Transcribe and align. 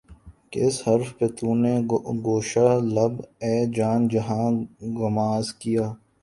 کس 0.51 0.75
حرف 0.85 1.07
پہ 1.17 1.27
تو 1.37 1.49
نے 1.61 1.73
گوشۂ 2.25 2.67
لب 2.95 3.13
اے 3.43 3.53
جان 3.75 3.99
جہاں 4.11 4.49
غماز 4.99 5.45
کیا 5.61 5.85